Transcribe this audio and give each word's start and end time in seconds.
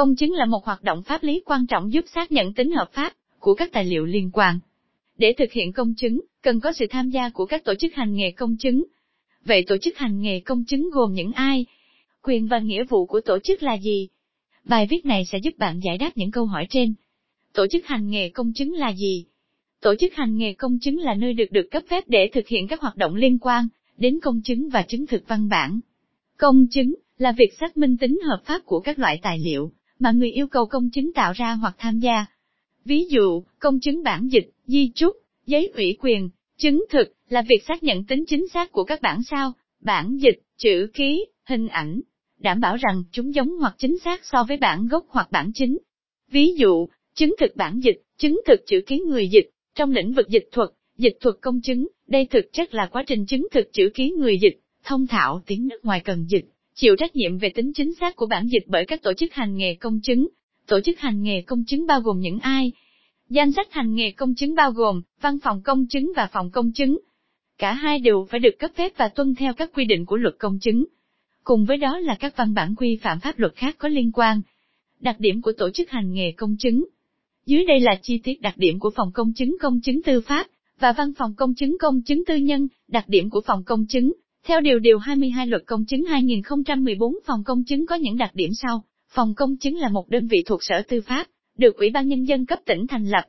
Công 0.00 0.16
chứng 0.16 0.32
là 0.32 0.44
một 0.44 0.64
hoạt 0.64 0.82
động 0.82 1.02
pháp 1.02 1.22
lý 1.22 1.42
quan 1.44 1.66
trọng 1.66 1.92
giúp 1.92 2.04
xác 2.14 2.32
nhận 2.32 2.54
tính 2.54 2.72
hợp 2.72 2.92
pháp 2.92 3.12
của 3.38 3.54
các 3.54 3.72
tài 3.72 3.84
liệu 3.84 4.04
liên 4.04 4.30
quan. 4.32 4.58
Để 5.18 5.34
thực 5.38 5.52
hiện 5.52 5.72
công 5.72 5.94
chứng, 5.94 6.20
cần 6.42 6.60
có 6.60 6.72
sự 6.72 6.86
tham 6.90 7.10
gia 7.10 7.28
của 7.28 7.46
các 7.46 7.64
tổ 7.64 7.74
chức 7.74 7.94
hành 7.94 8.14
nghề 8.14 8.30
công 8.30 8.56
chứng. 8.56 8.84
Vậy 9.44 9.64
tổ 9.66 9.76
chức 9.78 9.96
hành 9.98 10.20
nghề 10.20 10.40
công 10.40 10.64
chứng 10.64 10.90
gồm 10.90 11.12
những 11.12 11.32
ai? 11.32 11.66
Quyền 12.22 12.46
và 12.48 12.58
nghĩa 12.58 12.84
vụ 12.84 13.06
của 13.06 13.20
tổ 13.20 13.38
chức 13.38 13.62
là 13.62 13.74
gì? 13.74 14.08
Bài 14.64 14.86
viết 14.90 15.06
này 15.06 15.24
sẽ 15.24 15.38
giúp 15.38 15.58
bạn 15.58 15.80
giải 15.84 15.98
đáp 15.98 16.10
những 16.14 16.30
câu 16.30 16.46
hỏi 16.46 16.66
trên. 16.70 16.94
Tổ 17.52 17.66
chức 17.66 17.86
hành 17.86 18.10
nghề 18.10 18.28
công 18.28 18.52
chứng 18.52 18.74
là 18.74 18.92
gì? 18.92 19.24
Tổ 19.80 19.94
chức 19.94 20.14
hành 20.14 20.36
nghề 20.36 20.52
công 20.52 20.78
chứng 20.78 20.98
là 20.98 21.14
nơi 21.14 21.34
được 21.34 21.50
được 21.50 21.68
cấp 21.70 21.82
phép 21.88 22.04
để 22.06 22.30
thực 22.32 22.48
hiện 22.48 22.68
các 22.68 22.80
hoạt 22.80 22.96
động 22.96 23.14
liên 23.14 23.38
quan 23.38 23.68
đến 23.96 24.20
công 24.20 24.40
chứng 24.44 24.68
và 24.68 24.82
chứng 24.82 25.06
thực 25.06 25.28
văn 25.28 25.48
bản. 25.48 25.80
Công 26.36 26.66
chứng 26.70 26.94
là 27.18 27.32
việc 27.32 27.50
xác 27.60 27.76
minh 27.76 27.96
tính 27.96 28.18
hợp 28.28 28.42
pháp 28.44 28.64
của 28.64 28.80
các 28.80 28.98
loại 28.98 29.18
tài 29.22 29.38
liệu 29.38 29.72
mà 30.00 30.10
người 30.10 30.30
yêu 30.30 30.46
cầu 30.46 30.66
công 30.66 30.90
chứng 30.90 31.12
tạo 31.12 31.32
ra 31.32 31.54
hoặc 31.54 31.74
tham 31.78 31.98
gia. 31.98 32.26
Ví 32.84 33.04
dụ, 33.10 33.42
công 33.58 33.80
chứng 33.80 34.02
bản 34.02 34.28
dịch, 34.28 34.50
di 34.66 34.90
trúc, 34.94 35.16
giấy 35.46 35.72
ủy 35.74 35.96
quyền, 36.00 36.30
chứng 36.58 36.84
thực 36.90 37.12
là 37.28 37.42
việc 37.42 37.62
xác 37.68 37.82
nhận 37.82 38.04
tính 38.04 38.24
chính 38.26 38.48
xác 38.48 38.72
của 38.72 38.84
các 38.84 39.02
bản 39.02 39.22
sao, 39.22 39.52
bản 39.80 40.16
dịch, 40.16 40.42
chữ 40.56 40.90
ký, 40.94 41.26
hình 41.46 41.68
ảnh, 41.68 42.00
đảm 42.38 42.60
bảo 42.60 42.76
rằng 42.76 43.02
chúng 43.12 43.34
giống 43.34 43.58
hoặc 43.58 43.74
chính 43.78 43.98
xác 43.98 44.24
so 44.24 44.44
với 44.44 44.56
bản 44.56 44.88
gốc 44.88 45.06
hoặc 45.08 45.30
bản 45.30 45.50
chính. 45.54 45.78
Ví 46.30 46.54
dụ, 46.56 46.88
chứng 47.14 47.34
thực 47.40 47.56
bản 47.56 47.80
dịch, 47.80 48.02
chứng 48.18 48.40
thực 48.46 48.60
chữ 48.66 48.80
ký 48.86 48.98
người 48.98 49.28
dịch, 49.28 49.50
trong 49.74 49.92
lĩnh 49.92 50.12
vực 50.12 50.28
dịch 50.28 50.48
thuật, 50.52 50.68
dịch 50.98 51.16
thuật 51.20 51.34
công 51.40 51.60
chứng, 51.60 51.88
đây 52.06 52.26
thực 52.30 52.52
chất 52.52 52.74
là 52.74 52.86
quá 52.92 53.04
trình 53.06 53.26
chứng 53.26 53.46
thực 53.52 53.72
chữ 53.72 53.90
ký 53.94 54.10
người 54.10 54.38
dịch, 54.38 54.60
thông 54.84 55.06
thạo 55.06 55.42
tiếng 55.46 55.68
nước 55.68 55.84
ngoài 55.84 56.00
cần 56.04 56.26
dịch, 56.28 56.44
chịu 56.80 56.96
trách 56.96 57.16
nhiệm 57.16 57.38
về 57.38 57.48
tính 57.54 57.72
chính 57.74 57.94
xác 57.94 58.16
của 58.16 58.26
bản 58.26 58.46
dịch 58.46 58.64
bởi 58.66 58.84
các 58.84 59.02
tổ 59.02 59.12
chức 59.12 59.32
hành 59.32 59.56
nghề 59.56 59.74
công 59.74 60.00
chứng. 60.00 60.28
Tổ 60.66 60.80
chức 60.80 60.98
hành 60.98 61.22
nghề 61.22 61.42
công 61.42 61.64
chứng 61.64 61.86
bao 61.86 62.00
gồm 62.00 62.20
những 62.20 62.38
ai? 62.38 62.72
Danh 63.28 63.52
sách 63.52 63.72
hành 63.72 63.94
nghề 63.94 64.10
công 64.10 64.34
chứng 64.34 64.54
bao 64.54 64.72
gồm 64.72 65.02
văn 65.20 65.38
phòng 65.42 65.62
công 65.62 65.86
chứng 65.86 66.12
và 66.16 66.28
phòng 66.32 66.50
công 66.50 66.72
chứng. 66.72 66.98
Cả 67.58 67.72
hai 67.72 67.98
đều 67.98 68.26
phải 68.30 68.40
được 68.40 68.58
cấp 68.58 68.70
phép 68.74 68.92
và 68.96 69.08
tuân 69.08 69.34
theo 69.34 69.54
các 69.54 69.70
quy 69.74 69.84
định 69.84 70.06
của 70.06 70.16
luật 70.16 70.34
công 70.38 70.58
chứng. 70.58 70.84
Cùng 71.44 71.64
với 71.64 71.76
đó 71.76 71.98
là 71.98 72.16
các 72.20 72.36
văn 72.36 72.54
bản 72.54 72.74
quy 72.74 72.98
phạm 73.02 73.20
pháp 73.20 73.38
luật 73.38 73.54
khác 73.56 73.76
có 73.78 73.88
liên 73.88 74.12
quan. 74.12 74.40
Đặc 75.00 75.16
điểm 75.18 75.42
của 75.42 75.52
tổ 75.52 75.70
chức 75.70 75.90
hành 75.90 76.12
nghề 76.12 76.32
công 76.32 76.56
chứng. 76.58 76.84
Dưới 77.46 77.64
đây 77.64 77.80
là 77.80 77.98
chi 78.02 78.20
tiết 78.24 78.40
đặc 78.40 78.54
điểm 78.56 78.78
của 78.78 78.90
phòng 78.90 79.10
công 79.14 79.32
chứng 79.32 79.56
công 79.60 79.80
chứng 79.80 80.02
tư 80.02 80.20
pháp 80.20 80.46
và 80.78 80.92
văn 80.92 81.12
phòng 81.18 81.34
công 81.36 81.54
chứng 81.54 81.76
công 81.80 82.02
chứng 82.02 82.24
tư 82.24 82.36
nhân, 82.36 82.68
đặc 82.88 83.04
điểm 83.08 83.30
của 83.30 83.40
phòng 83.46 83.64
công 83.64 83.86
chứng. 83.86 84.12
Theo 84.46 84.60
điều 84.60 84.78
điều 84.78 84.98
22 84.98 85.46
luật 85.46 85.62
công 85.66 85.84
chứng 85.84 86.04
2014 86.04 87.14
phòng 87.26 87.44
công 87.44 87.64
chứng 87.64 87.86
có 87.86 87.94
những 87.94 88.16
đặc 88.16 88.30
điểm 88.34 88.50
sau. 88.62 88.84
Phòng 89.08 89.34
công 89.34 89.56
chứng 89.56 89.76
là 89.76 89.88
một 89.88 90.08
đơn 90.08 90.26
vị 90.26 90.42
thuộc 90.46 90.60
Sở 90.62 90.82
Tư 90.88 91.00
pháp, 91.00 91.26
được 91.58 91.76
Ủy 91.76 91.90
ban 91.90 92.08
Nhân 92.08 92.24
dân 92.24 92.46
cấp 92.46 92.58
tỉnh 92.66 92.86
thành 92.86 93.04
lập. 93.04 93.24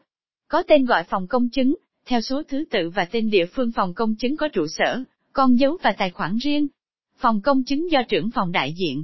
Có 0.47 0.63
tên 0.63 0.85
gọi 0.85 1.03
phòng 1.03 1.27
công 1.27 1.49
chứng, 1.49 1.75
theo 2.05 2.21
số 2.21 2.43
thứ 2.43 2.63
tự 2.71 2.89
và 2.89 3.05
tên 3.05 3.29
địa 3.29 3.45
phương 3.45 3.71
phòng 3.71 3.93
công 3.93 4.15
chứng 4.15 4.37
có 4.37 4.47
trụ 4.47 4.67
sở, 4.67 5.03
con 5.33 5.59
dấu 5.59 5.77
và 5.83 5.91
tài 5.91 6.09
khoản 6.09 6.37
riêng. 6.37 6.67
Phòng 7.17 7.41
công 7.41 7.63
chứng 7.63 7.91
do 7.91 8.01
trưởng 8.09 8.29
phòng 8.31 8.51
đại 8.51 8.73
diện. 8.77 9.03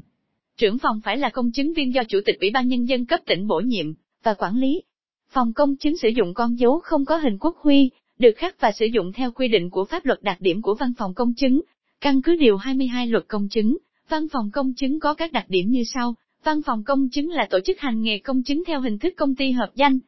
Trưởng 0.57 0.77
phòng 0.77 1.01
phải 1.03 1.17
là 1.17 1.29
công 1.29 1.51
chứng 1.51 1.73
viên 1.73 1.93
do 1.93 2.03
Chủ 2.03 2.19
tịch 2.25 2.39
Ủy 2.39 2.49
ban 2.53 2.67
Nhân 2.67 2.85
dân 2.85 3.05
cấp 3.05 3.19
tỉnh 3.25 3.47
bổ 3.47 3.59
nhiệm, 3.59 3.93
và 4.23 4.33
quản 4.33 4.55
lý. 4.55 4.83
Phòng 5.29 5.53
công 5.53 5.77
chứng 5.77 5.97
sử 5.97 6.09
dụng 6.09 6.33
con 6.33 6.59
dấu 6.59 6.79
không 6.79 7.05
có 7.05 7.17
hình 7.17 7.37
quốc 7.39 7.57
huy, 7.57 7.91
được 8.19 8.31
khắc 8.37 8.61
và 8.61 8.71
sử 8.71 8.85
dụng 8.85 9.13
theo 9.13 9.31
quy 9.31 9.47
định 9.47 9.69
của 9.69 9.85
pháp 9.85 10.05
luật 10.05 10.21
đặc 10.21 10.37
điểm 10.41 10.61
của 10.61 10.75
văn 10.75 10.93
phòng 10.97 11.13
công 11.13 11.33
chứng. 11.33 11.61
Căn 12.01 12.21
cứ 12.21 12.35
điều 12.35 12.57
22 12.57 13.07
luật 13.07 13.27
công 13.27 13.49
chứng, 13.49 13.77
văn 14.09 14.27
phòng 14.31 14.51
công 14.53 14.73
chứng 14.73 14.99
có 14.99 15.13
các 15.13 15.31
đặc 15.31 15.45
điểm 15.49 15.69
như 15.69 15.83
sau. 15.93 16.15
Văn 16.43 16.61
phòng 16.61 16.83
công 16.83 17.09
chứng 17.09 17.29
là 17.29 17.47
tổ 17.49 17.59
chức 17.59 17.79
hành 17.79 18.01
nghề 18.01 18.19
công 18.19 18.43
chứng 18.43 18.63
theo 18.67 18.81
hình 18.81 18.99
thức 18.99 19.13
công 19.17 19.35
ty 19.35 19.51
hợp 19.51 19.71
danh, 19.75 19.99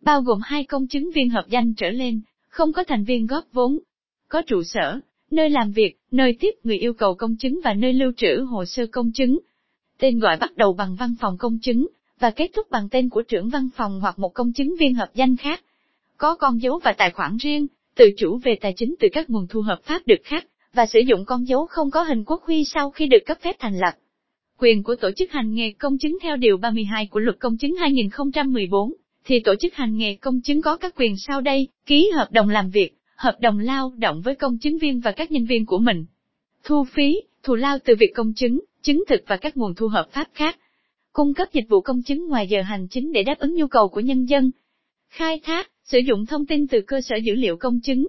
bao 0.00 0.22
gồm 0.22 0.40
hai 0.42 0.64
công 0.64 0.86
chứng 0.86 1.10
viên 1.14 1.30
hợp 1.30 1.44
danh 1.48 1.74
trở 1.74 1.90
lên, 1.90 2.20
không 2.48 2.72
có 2.72 2.84
thành 2.84 3.04
viên 3.04 3.26
góp 3.26 3.44
vốn, 3.52 3.78
có 4.28 4.42
trụ 4.42 4.62
sở, 4.62 5.00
nơi 5.30 5.50
làm 5.50 5.72
việc, 5.72 5.98
nơi 6.10 6.36
tiếp 6.40 6.50
người 6.64 6.78
yêu 6.78 6.92
cầu 6.92 7.14
công 7.14 7.36
chứng 7.36 7.60
và 7.64 7.74
nơi 7.74 7.92
lưu 7.92 8.12
trữ 8.16 8.40
hồ 8.40 8.64
sơ 8.64 8.86
công 8.86 9.12
chứng. 9.12 9.38
Tên 9.98 10.18
gọi 10.18 10.36
bắt 10.36 10.56
đầu 10.56 10.72
bằng 10.72 10.96
văn 10.96 11.14
phòng 11.20 11.38
công 11.38 11.58
chứng, 11.62 11.86
và 12.18 12.30
kết 12.30 12.50
thúc 12.56 12.70
bằng 12.70 12.88
tên 12.88 13.08
của 13.08 13.22
trưởng 13.22 13.48
văn 13.48 13.68
phòng 13.76 14.00
hoặc 14.00 14.18
một 14.18 14.34
công 14.34 14.52
chứng 14.52 14.74
viên 14.80 14.94
hợp 14.94 15.10
danh 15.14 15.36
khác. 15.36 15.64
Có 16.16 16.36
con 16.36 16.62
dấu 16.62 16.80
và 16.84 16.92
tài 16.92 17.10
khoản 17.10 17.36
riêng, 17.36 17.66
tự 17.94 18.10
chủ 18.16 18.38
về 18.44 18.58
tài 18.60 18.72
chính 18.76 18.94
từ 19.00 19.08
các 19.12 19.30
nguồn 19.30 19.46
thu 19.46 19.60
hợp 19.60 19.80
pháp 19.82 20.06
được 20.06 20.20
khác, 20.24 20.46
và 20.74 20.86
sử 20.86 21.00
dụng 21.00 21.24
con 21.24 21.48
dấu 21.48 21.66
không 21.66 21.90
có 21.90 22.02
hình 22.02 22.24
quốc 22.24 22.42
huy 22.44 22.64
sau 22.64 22.90
khi 22.90 23.06
được 23.06 23.18
cấp 23.26 23.38
phép 23.40 23.56
thành 23.58 23.78
lập. 23.78 23.92
Quyền 24.58 24.82
của 24.82 24.96
tổ 24.96 25.10
chức 25.16 25.30
hành 25.30 25.54
nghề 25.54 25.72
công 25.72 25.98
chứng 25.98 26.18
theo 26.22 26.36
Điều 26.36 26.56
32 26.56 27.06
của 27.06 27.20
Luật 27.20 27.36
Công 27.40 27.56
chứng 27.56 27.76
2014, 27.76 28.92
thì 29.24 29.40
tổ 29.40 29.54
chức 29.60 29.74
hành 29.74 29.96
nghề 29.96 30.14
công 30.14 30.40
chứng 30.40 30.62
có 30.62 30.76
các 30.76 30.94
quyền 30.96 31.16
sau 31.16 31.40
đây, 31.40 31.68
ký 31.86 32.10
hợp 32.14 32.28
đồng 32.32 32.48
làm 32.48 32.70
việc, 32.70 32.96
hợp 33.16 33.36
đồng 33.40 33.58
lao 33.58 33.92
động 33.96 34.22
với 34.22 34.34
công 34.34 34.58
chứng 34.58 34.78
viên 34.78 35.00
và 35.00 35.12
các 35.12 35.30
nhân 35.30 35.44
viên 35.44 35.66
của 35.66 35.78
mình. 35.78 36.04
Thu 36.64 36.84
phí, 36.84 37.20
thù 37.42 37.54
lao 37.54 37.78
từ 37.84 37.94
việc 37.98 38.12
công 38.14 38.32
chứng, 38.34 38.60
chứng 38.82 39.04
thực 39.08 39.22
và 39.26 39.36
các 39.36 39.56
nguồn 39.56 39.74
thu 39.74 39.88
hợp 39.88 40.08
pháp 40.12 40.28
khác. 40.34 40.58
Cung 41.12 41.34
cấp 41.34 41.48
dịch 41.52 41.64
vụ 41.68 41.80
công 41.80 42.02
chứng 42.02 42.28
ngoài 42.28 42.48
giờ 42.48 42.62
hành 42.62 42.88
chính 42.88 43.12
để 43.12 43.22
đáp 43.22 43.38
ứng 43.38 43.54
nhu 43.54 43.66
cầu 43.66 43.88
của 43.88 44.00
nhân 44.00 44.24
dân. 44.24 44.50
Khai 45.08 45.40
thác, 45.44 45.70
sử 45.84 45.98
dụng 45.98 46.26
thông 46.26 46.46
tin 46.46 46.66
từ 46.66 46.80
cơ 46.80 47.00
sở 47.00 47.16
dữ 47.16 47.34
liệu 47.34 47.56
công 47.56 47.80
chứng. 47.80 48.06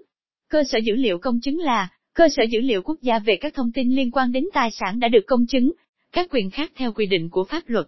Cơ 0.50 0.64
sở 0.64 0.78
dữ 0.78 0.96
liệu 0.96 1.18
công 1.18 1.40
chứng 1.41 1.59
là 1.59 1.90
cơ 2.19 2.30
sở 2.30 2.44
dữ 2.44 2.59
liệu 2.59 2.81
quốc 2.81 3.02
gia 3.02 3.19
về 3.19 3.35
các 3.35 3.53
thông 3.53 3.72
tin 3.72 3.90
liên 3.90 4.12
quan 4.12 4.31
đến 4.31 4.46
tài 4.53 4.72
sản 4.72 5.00
đã 5.00 5.07
được 5.07 5.25
công 5.28 5.46
chứng, 5.46 5.72
các 6.12 6.28
quyền 6.31 6.50
khác 6.50 6.72
theo 6.75 6.94
quy 6.94 7.06
định 7.06 7.30
của 7.30 7.44
pháp 7.44 7.63
luật. 7.68 7.88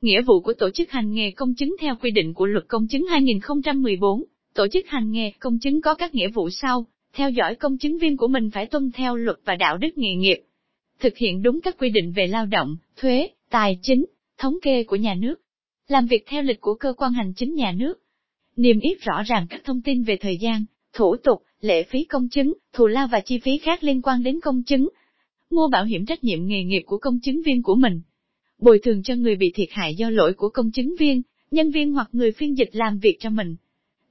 Nghĩa 0.00 0.22
vụ 0.22 0.40
của 0.40 0.52
tổ 0.52 0.70
chức 0.70 0.90
hành 0.90 1.12
nghề 1.12 1.30
công 1.30 1.54
chứng 1.54 1.76
theo 1.80 1.94
quy 2.02 2.10
định 2.10 2.34
của 2.34 2.46
luật 2.46 2.64
công 2.68 2.86
chứng 2.88 3.06
2014. 3.06 4.24
Tổ 4.54 4.66
chức 4.68 4.86
hành 4.88 5.10
nghề 5.10 5.30
công 5.38 5.58
chứng 5.58 5.80
có 5.80 5.94
các 5.94 6.14
nghĩa 6.14 6.28
vụ 6.28 6.50
sau, 6.50 6.86
theo 7.12 7.30
dõi 7.30 7.54
công 7.54 7.78
chứng 7.78 7.98
viên 7.98 8.16
của 8.16 8.28
mình 8.28 8.50
phải 8.50 8.66
tuân 8.66 8.90
theo 8.94 9.16
luật 9.16 9.36
và 9.44 9.54
đạo 9.54 9.78
đức 9.78 9.98
nghề 9.98 10.14
nghiệp. 10.14 10.42
Thực 11.00 11.16
hiện 11.16 11.42
đúng 11.42 11.60
các 11.60 11.76
quy 11.78 11.88
định 11.90 12.12
về 12.16 12.26
lao 12.26 12.46
động, 12.46 12.76
thuế, 12.96 13.28
tài 13.50 13.78
chính, 13.82 14.04
thống 14.38 14.54
kê 14.62 14.84
của 14.84 14.96
nhà 14.96 15.14
nước. 15.14 15.34
Làm 15.88 16.06
việc 16.06 16.24
theo 16.26 16.42
lịch 16.42 16.60
của 16.60 16.74
cơ 16.74 16.92
quan 16.96 17.12
hành 17.12 17.32
chính 17.36 17.54
nhà 17.54 17.72
nước. 17.72 17.94
Niêm 18.56 18.80
yết 18.80 19.00
rõ 19.00 19.22
ràng 19.26 19.46
các 19.50 19.60
thông 19.64 19.82
tin 19.82 20.02
về 20.02 20.16
thời 20.16 20.36
gian, 20.36 20.64
thủ 20.92 21.16
tục, 21.16 21.42
lệ 21.64 21.82
phí 21.82 22.04
công 22.04 22.28
chứng, 22.28 22.52
thù 22.72 22.86
lao 22.86 23.06
và 23.06 23.20
chi 23.20 23.38
phí 23.38 23.58
khác 23.58 23.84
liên 23.84 24.02
quan 24.02 24.22
đến 24.22 24.40
công 24.40 24.62
chứng. 24.62 24.88
Mua 25.50 25.68
bảo 25.68 25.84
hiểm 25.84 26.06
trách 26.06 26.24
nhiệm 26.24 26.46
nghề 26.46 26.64
nghiệp 26.64 26.82
của 26.86 26.98
công 26.98 27.20
chứng 27.20 27.42
viên 27.42 27.62
của 27.62 27.74
mình. 27.74 28.00
Bồi 28.58 28.78
thường 28.78 29.02
cho 29.02 29.14
người 29.14 29.36
bị 29.36 29.52
thiệt 29.54 29.68
hại 29.70 29.94
do 29.94 30.10
lỗi 30.10 30.34
của 30.34 30.48
công 30.48 30.70
chứng 30.70 30.94
viên, 30.98 31.22
nhân 31.50 31.70
viên 31.70 31.92
hoặc 31.92 32.08
người 32.12 32.32
phiên 32.32 32.58
dịch 32.58 32.70
làm 32.72 32.98
việc 32.98 33.16
cho 33.20 33.30
mình 33.30 33.56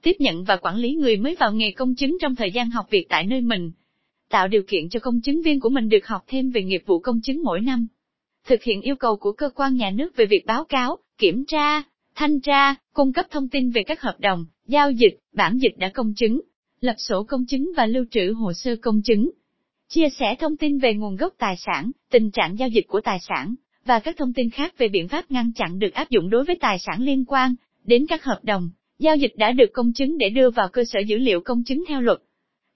tiếp 0.03 0.15
nhận 0.19 0.43
và 0.43 0.55
quản 0.55 0.77
lý 0.77 0.93
người 0.93 1.17
mới 1.17 1.35
vào 1.39 1.53
nghề 1.53 1.71
công 1.71 1.95
chứng 1.95 2.17
trong 2.21 2.35
thời 2.35 2.51
gian 2.51 2.69
học 2.69 2.85
việc 2.89 3.05
tại 3.09 3.25
nơi 3.25 3.41
mình. 3.41 3.71
Tạo 4.29 4.47
điều 4.47 4.63
kiện 4.67 4.89
cho 4.89 4.99
công 4.99 5.21
chứng 5.21 5.41
viên 5.41 5.59
của 5.59 5.69
mình 5.69 5.89
được 5.89 6.07
học 6.07 6.23
thêm 6.27 6.49
về 6.49 6.63
nghiệp 6.63 6.83
vụ 6.85 6.99
công 6.99 7.21
chứng 7.21 7.43
mỗi 7.43 7.61
năm. 7.61 7.87
Thực 8.47 8.63
hiện 8.63 8.81
yêu 8.81 8.95
cầu 8.95 9.15
của 9.15 9.31
cơ 9.31 9.49
quan 9.55 9.75
nhà 9.75 9.91
nước 9.91 10.15
về 10.15 10.25
việc 10.25 10.45
báo 10.45 10.63
cáo, 10.63 10.97
kiểm 11.17 11.45
tra, 11.47 11.83
thanh 12.15 12.39
tra, 12.39 12.75
cung 12.93 13.13
cấp 13.13 13.25
thông 13.31 13.49
tin 13.49 13.69
về 13.69 13.83
các 13.83 14.01
hợp 14.01 14.15
đồng, 14.19 14.45
giao 14.67 14.91
dịch, 14.91 15.19
bản 15.33 15.57
dịch 15.57 15.77
đã 15.77 15.89
công 15.93 16.13
chứng, 16.13 16.41
lập 16.83 16.95
sổ 16.97 17.23
công 17.23 17.45
chứng 17.45 17.71
và 17.77 17.85
lưu 17.85 18.05
trữ 18.11 18.33
hồ 18.33 18.53
sơ 18.53 18.75
công 18.75 19.01
chứng. 19.01 19.31
Chia 19.89 20.07
sẻ 20.19 20.35
thông 20.39 20.57
tin 20.57 20.77
về 20.77 20.93
nguồn 20.93 21.15
gốc 21.15 21.33
tài 21.37 21.55
sản, 21.57 21.91
tình 22.11 22.31
trạng 22.31 22.59
giao 22.59 22.69
dịch 22.69 22.87
của 22.87 23.01
tài 23.01 23.19
sản, 23.27 23.55
và 23.85 23.99
các 23.99 24.17
thông 24.17 24.33
tin 24.33 24.49
khác 24.49 24.77
về 24.77 24.87
biện 24.87 25.07
pháp 25.07 25.31
ngăn 25.31 25.51
chặn 25.55 25.79
được 25.79 25.93
áp 25.93 26.09
dụng 26.09 26.29
đối 26.29 26.43
với 26.43 26.55
tài 26.61 26.79
sản 26.79 27.01
liên 27.01 27.25
quan 27.25 27.55
đến 27.83 28.05
các 28.09 28.23
hợp 28.23 28.39
đồng, 28.43 28.69
Giao 28.99 29.15
dịch 29.15 29.37
đã 29.37 29.51
được 29.51 29.73
công 29.73 29.93
chứng 29.93 30.17
để 30.17 30.29
đưa 30.29 30.49
vào 30.49 30.69
cơ 30.69 30.83
sở 30.85 30.99
dữ 30.99 31.17
liệu 31.17 31.41
công 31.41 31.63
chứng 31.63 31.83
theo 31.87 32.01
luật. 32.01 32.17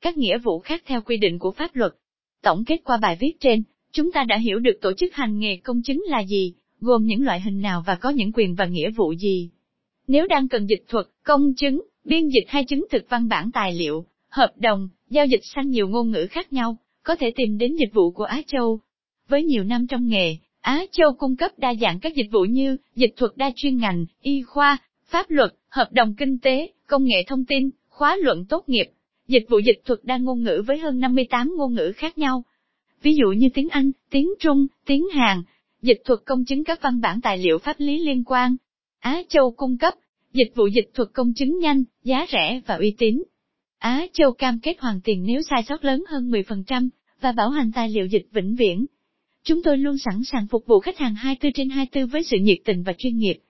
Các 0.01 0.17
nghĩa 0.17 0.37
vụ 0.37 0.59
khác 0.59 0.83
theo 0.85 1.01
quy 1.01 1.17
định 1.17 1.39
của 1.39 1.51
pháp 1.51 1.75
luật. 1.75 1.93
Tổng 2.43 2.63
kết 2.65 2.81
qua 2.83 2.97
bài 2.97 3.17
viết 3.19 3.33
trên, 3.39 3.63
chúng 3.91 4.11
ta 4.11 4.23
đã 4.23 4.37
hiểu 4.37 4.59
được 4.59 4.77
tổ 4.81 4.93
chức 4.93 5.13
hành 5.13 5.39
nghề 5.39 5.57
công 5.57 5.81
chứng 5.81 6.03
là 6.07 6.19
gì, 6.19 6.53
gồm 6.79 7.05
những 7.05 7.25
loại 7.25 7.41
hình 7.41 7.61
nào 7.61 7.83
và 7.87 7.95
có 7.95 8.09
những 8.09 8.31
quyền 8.31 8.55
và 8.55 8.65
nghĩa 8.65 8.89
vụ 8.91 9.13
gì. 9.13 9.49
Nếu 10.07 10.27
đang 10.27 10.47
cần 10.47 10.65
dịch 10.65 10.83
thuật, 10.87 11.05
công 11.23 11.53
chứng, 11.55 11.81
biên 12.07 12.27
dịch 12.27 12.43
hay 12.47 12.65
chứng 12.65 12.85
thực 12.89 13.09
văn 13.09 13.27
bản 13.27 13.51
tài 13.51 13.73
liệu, 13.73 14.05
hợp 14.29 14.51
đồng, 14.55 14.89
giao 15.09 15.25
dịch 15.25 15.41
sang 15.43 15.69
nhiều 15.69 15.87
ngôn 15.87 16.11
ngữ 16.11 16.27
khác 16.29 16.53
nhau, 16.53 16.77
có 17.03 17.15
thể 17.15 17.31
tìm 17.35 17.57
đến 17.57 17.75
dịch 17.75 17.93
vụ 17.93 18.11
của 18.11 18.23
Á 18.23 18.41
Châu. 18.47 18.79
Với 19.27 19.43
nhiều 19.43 19.63
năm 19.63 19.87
trong 19.87 20.07
nghề, 20.07 20.37
Á 20.61 20.85
Châu 20.91 21.13
cung 21.13 21.35
cấp 21.35 21.51
đa 21.57 21.73
dạng 21.81 21.99
các 21.99 22.15
dịch 22.15 22.27
vụ 22.31 22.41
như 22.41 22.77
dịch 22.95 23.13
thuật 23.17 23.31
đa 23.35 23.51
chuyên 23.55 23.77
ngành, 23.77 24.05
y 24.21 24.41
khoa, 24.41 24.77
pháp 25.05 25.29
luật, 25.29 25.53
hợp 25.69 25.91
đồng 25.91 26.15
kinh 26.15 26.39
tế, 26.39 26.71
công 26.87 27.05
nghệ 27.05 27.23
thông 27.27 27.45
tin, 27.45 27.69
khóa 27.89 28.17
luận 28.21 28.45
tốt 28.45 28.69
nghiệp, 28.69 28.85
dịch 29.27 29.45
vụ 29.49 29.59
dịch 29.59 29.81
thuật 29.85 29.99
đa 30.03 30.17
ngôn 30.17 30.43
ngữ 30.43 30.63
với 30.67 30.77
hơn 30.77 30.99
58 30.99 31.53
ngôn 31.57 31.73
ngữ 31.73 31.91
khác 31.95 32.17
nhau. 32.17 32.43
Ví 33.01 33.15
dụ 33.15 33.27
như 33.31 33.49
tiếng 33.53 33.69
Anh, 33.69 33.91
tiếng 34.09 34.29
Trung, 34.39 34.67
tiếng 34.85 35.07
Hàn, 35.13 35.43
dịch 35.81 36.01
thuật 36.05 36.19
công 36.25 36.45
chứng 36.45 36.63
các 36.63 36.81
văn 36.81 37.01
bản 37.01 37.21
tài 37.21 37.37
liệu 37.37 37.57
pháp 37.57 37.75
lý 37.79 37.99
liên 38.05 38.23
quan. 38.23 38.55
Á 38.99 39.21
Châu 39.29 39.51
cung 39.51 39.77
cấp, 39.77 39.93
dịch 40.33 40.51
vụ 40.55 40.67
dịch 40.67 40.89
thuật 40.93 41.09
công 41.13 41.33
chứng 41.33 41.59
nhanh, 41.59 41.83
giá 42.03 42.25
rẻ 42.31 42.61
và 42.67 42.75
uy 42.75 42.95
tín. 42.97 43.23
Á 43.79 44.07
Châu 44.13 44.31
cam 44.31 44.59
kết 44.59 44.79
hoàn 44.79 45.01
tiền 45.03 45.23
nếu 45.27 45.41
sai 45.49 45.63
sót 45.67 45.85
lớn 45.85 46.03
hơn 46.09 46.31
10%, 46.31 46.89
và 47.21 47.31
bảo 47.31 47.49
hành 47.49 47.71
tài 47.71 47.89
liệu 47.89 48.05
dịch 48.05 48.27
vĩnh 48.31 48.55
viễn. 48.55 48.85
Chúng 49.43 49.63
tôi 49.63 49.77
luôn 49.77 49.97
sẵn 49.97 50.23
sàng 50.23 50.47
phục 50.47 50.65
vụ 50.67 50.79
khách 50.79 50.97
hàng 50.97 51.15
24 51.15 51.53
trên 51.53 51.69
24 51.69 52.09
với 52.09 52.23
sự 52.23 52.37
nhiệt 52.41 52.57
tình 52.65 52.83
và 52.83 52.93
chuyên 52.97 53.17
nghiệp. 53.17 53.37